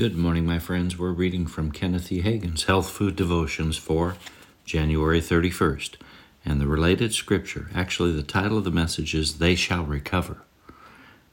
Good 0.00 0.16
morning, 0.16 0.46
my 0.46 0.58
friends. 0.58 0.98
We're 0.98 1.12
reading 1.12 1.46
from 1.46 1.72
Kenneth 1.72 2.10
E. 2.10 2.22
Hagin's 2.22 2.64
Health 2.64 2.88
Food 2.88 3.16
Devotions 3.16 3.76
for 3.76 4.16
January 4.64 5.20
31st. 5.20 5.96
And 6.42 6.58
the 6.58 6.66
related 6.66 7.12
scripture, 7.12 7.68
actually, 7.74 8.12
the 8.12 8.22
title 8.22 8.56
of 8.56 8.64
the 8.64 8.70
message 8.70 9.14
is 9.14 9.36
They 9.36 9.54
Shall 9.54 9.84
Recover. 9.84 10.38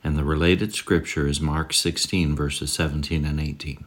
And 0.03 0.17
the 0.17 0.25
related 0.25 0.75
scripture 0.75 1.29
is 1.29 1.39
Mark 1.39 1.71
16, 1.71 2.35
verses 2.35 2.73
17 2.73 3.23
and 3.23 3.39
18. 3.39 3.85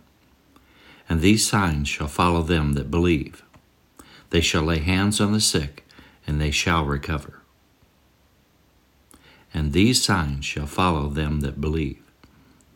And 1.11 1.21
these 1.21 1.47
signs 1.47 1.87
shall 1.87 2.09
follow 2.09 2.41
them 2.41 2.73
that 2.73 2.91
believe. 2.91 3.45
They 4.31 4.41
shall 4.41 4.63
lay 4.63 4.79
hands 4.79 5.21
on 5.21 5.35
the 5.35 5.43
sick, 5.43 5.85
and 6.27 6.41
they 6.41 6.51
shall 6.51 6.87
recover. 6.87 7.43
And 9.53 9.75
these 9.75 10.03
signs 10.03 10.47
shall 10.47 10.65
follow 10.65 11.11
them 11.11 11.41
that 11.41 11.61
believe. 11.61 12.01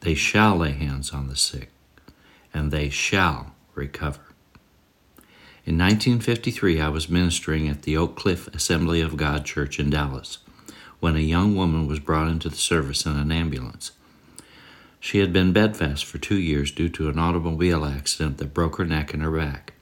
They 0.01 0.15
shall 0.15 0.57
lay 0.57 0.73
hands 0.73 1.11
on 1.11 1.29
the 1.29 1.37
sick, 1.37 1.71
and 2.55 2.71
they 2.71 2.89
shall 2.89 3.53
recover. 3.75 4.21
In 5.67 5.77
1953, 5.77 6.81
I 6.81 6.89
was 6.89 7.09
ministering 7.09 7.69
at 7.69 7.83
the 7.83 7.97
Oak 7.97 8.17
Cliff 8.17 8.49
Assembly 8.55 9.01
of 9.01 9.17
God 9.17 9.45
Church 9.45 9.81
in 9.81 9.91
Dallas 9.91 10.39
when 11.01 11.17
a 11.17 11.21
young 11.21 11.55
woman 11.55 11.87
was 11.87 12.01
brought 12.01 12.29
into 12.29 12.49
the 12.49 12.57
service 12.57 13.05
in 13.05 13.17
an 13.17 13.31
ambulance. 13.31 13.93
She 15.01 15.19
had 15.19 15.35
been 15.35 15.53
bedfast 15.53 16.07
for 16.07 16.17
two 16.17 16.41
years 16.41 16.71
due 16.71 16.89
to 16.91 17.11
an 17.11 17.19
automobile 17.19 17.85
accident 17.85 18.39
that 18.39 18.55
broke 18.55 18.77
her 18.77 18.87
neck 18.87 19.13
and 19.13 19.23
her 19.23 19.31
back. 19.31 19.75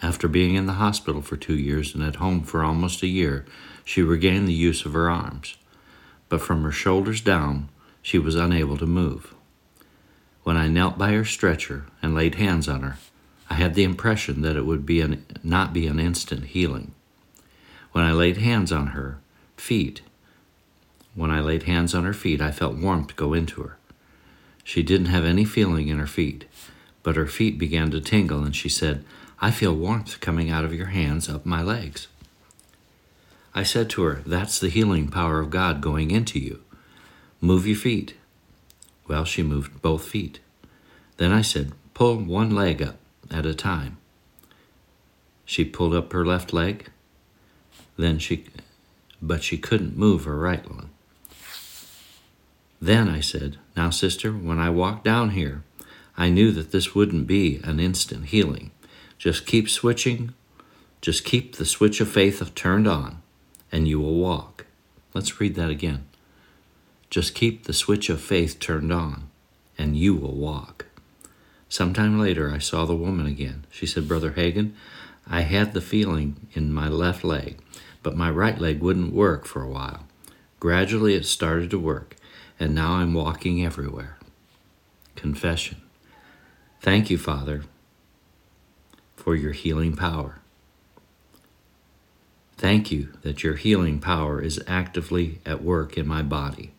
After 0.00 0.28
being 0.28 0.54
in 0.54 0.66
the 0.66 0.74
hospital 0.74 1.20
for 1.20 1.36
two 1.36 1.56
years 1.56 1.94
and 1.94 2.02
at 2.02 2.16
home 2.16 2.42
for 2.42 2.62
almost 2.62 3.02
a 3.02 3.06
year, 3.08 3.44
she 3.84 4.00
regained 4.00 4.48
the 4.48 4.54
use 4.54 4.86
of 4.86 4.94
her 4.94 5.10
arms. 5.10 5.58
But 6.28 6.40
from 6.40 6.62
her 6.62 6.72
shoulders 6.72 7.20
down, 7.20 7.68
she 8.00 8.18
was 8.18 8.36
unable 8.36 8.78
to 8.78 8.86
move. 8.86 9.34
When 10.48 10.56
I 10.56 10.66
knelt 10.66 10.96
by 10.96 11.12
her 11.12 11.26
stretcher 11.26 11.84
and 12.00 12.14
laid 12.14 12.36
hands 12.36 12.70
on 12.70 12.80
her, 12.80 12.96
I 13.50 13.54
had 13.56 13.74
the 13.74 13.84
impression 13.84 14.40
that 14.40 14.56
it 14.56 14.64
would 14.64 14.86
be 14.86 15.02
an, 15.02 15.26
not 15.42 15.74
be 15.74 15.86
an 15.86 16.00
instant 16.00 16.46
healing. 16.46 16.94
When 17.92 18.02
I 18.02 18.12
laid 18.12 18.38
hands 18.38 18.72
on 18.72 18.86
her 18.96 19.18
feet, 19.58 20.00
when 21.14 21.30
I 21.30 21.40
laid 21.40 21.64
hands 21.64 21.94
on 21.94 22.04
her 22.04 22.14
feet, 22.14 22.40
I 22.40 22.50
felt 22.50 22.76
warmth 22.76 23.14
go 23.14 23.34
into 23.34 23.60
her. 23.60 23.76
She 24.64 24.82
didn't 24.82 25.08
have 25.08 25.26
any 25.26 25.44
feeling 25.44 25.88
in 25.88 25.98
her 25.98 26.06
feet, 26.06 26.46
but 27.02 27.16
her 27.16 27.26
feet 27.26 27.58
began 27.58 27.90
to 27.90 28.00
tingle, 28.00 28.42
and 28.42 28.56
she 28.56 28.70
said, 28.70 29.04
I 29.42 29.50
feel 29.50 29.74
warmth 29.74 30.18
coming 30.18 30.48
out 30.48 30.64
of 30.64 30.72
your 30.72 30.86
hands 30.86 31.28
up 31.28 31.44
my 31.44 31.60
legs. 31.60 32.08
I 33.54 33.64
said 33.64 33.90
to 33.90 34.02
her, 34.04 34.22
That's 34.24 34.58
the 34.58 34.70
healing 34.70 35.08
power 35.08 35.40
of 35.40 35.50
God 35.50 35.82
going 35.82 36.10
into 36.10 36.38
you. 36.38 36.62
Move 37.42 37.66
your 37.66 37.76
feet. 37.76 38.14
Well, 39.08 39.24
she 39.24 39.42
moved 39.42 39.80
both 39.80 40.04
feet. 40.04 40.38
Then 41.16 41.32
I 41.32 41.42
said, 41.42 41.72
Pull 41.94 42.18
one 42.18 42.50
leg 42.50 42.80
up 42.80 42.96
at 43.30 43.46
a 43.46 43.54
time. 43.54 43.96
She 45.44 45.64
pulled 45.64 45.94
up 45.94 46.12
her 46.12 46.24
left 46.24 46.52
leg, 46.52 46.90
then 47.96 48.18
she, 48.18 48.44
but 49.20 49.42
she 49.42 49.56
couldn't 49.56 49.96
move 49.96 50.24
her 50.24 50.36
right 50.36 50.68
one. 50.70 50.90
Then 52.80 53.08
I 53.08 53.20
said, 53.20 53.56
Now, 53.74 53.90
sister, 53.90 54.30
when 54.30 54.58
I 54.58 54.70
walked 54.70 55.04
down 55.04 55.30
here, 55.30 55.64
I 56.16 56.28
knew 56.28 56.52
that 56.52 56.70
this 56.70 56.94
wouldn't 56.94 57.26
be 57.26 57.60
an 57.64 57.80
instant 57.80 58.26
healing. 58.26 58.70
Just 59.18 59.46
keep 59.46 59.68
switching, 59.68 60.34
just 61.00 61.24
keep 61.24 61.56
the 61.56 61.64
switch 61.64 62.00
of 62.00 62.08
faith 62.08 62.54
turned 62.54 62.86
on, 62.86 63.22
and 63.72 63.88
you 63.88 63.98
will 63.98 64.14
walk. 64.16 64.66
Let's 65.14 65.40
read 65.40 65.54
that 65.54 65.70
again. 65.70 66.07
Just 67.10 67.34
keep 67.34 67.64
the 67.64 67.72
switch 67.72 68.10
of 68.10 68.20
faith 68.20 68.60
turned 68.60 68.92
on, 68.92 69.30
and 69.78 69.96
you 69.96 70.14
will 70.14 70.34
walk. 70.34 70.86
Sometime 71.68 72.18
later, 72.18 72.50
I 72.50 72.58
saw 72.58 72.84
the 72.84 72.94
woman 72.94 73.26
again. 73.26 73.66
She 73.70 73.86
said, 73.86 74.08
Brother 74.08 74.32
Hagin, 74.32 74.72
I 75.26 75.42
had 75.42 75.72
the 75.72 75.80
feeling 75.80 76.48
in 76.54 76.72
my 76.72 76.88
left 76.88 77.24
leg, 77.24 77.58
but 78.02 78.16
my 78.16 78.30
right 78.30 78.58
leg 78.58 78.80
wouldn't 78.80 79.12
work 79.12 79.46
for 79.46 79.62
a 79.62 79.68
while. 79.68 80.06
Gradually, 80.60 81.14
it 81.14 81.26
started 81.26 81.70
to 81.70 81.78
work, 81.78 82.16
and 82.58 82.74
now 82.74 82.94
I'm 82.94 83.14
walking 83.14 83.64
everywhere. 83.64 84.16
Confession. 85.14 85.82
Thank 86.80 87.10
you, 87.10 87.18
Father, 87.18 87.64
for 89.16 89.34
your 89.34 89.52
healing 89.52 89.96
power. 89.96 90.40
Thank 92.56 92.90
you 92.90 93.12
that 93.22 93.42
your 93.42 93.54
healing 93.54 94.00
power 94.00 94.42
is 94.42 94.62
actively 94.66 95.40
at 95.46 95.62
work 95.62 95.96
in 95.96 96.08
my 96.08 96.22
body. 96.22 96.72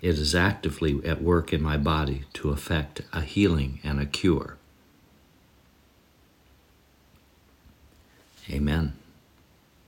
It 0.00 0.18
is 0.18 0.34
actively 0.34 1.04
at 1.04 1.22
work 1.22 1.52
in 1.52 1.62
my 1.62 1.76
body 1.76 2.24
to 2.34 2.50
effect 2.50 3.02
a 3.12 3.22
healing 3.22 3.80
and 3.82 4.00
a 4.00 4.06
cure. 4.06 4.56
Amen. 8.50 8.97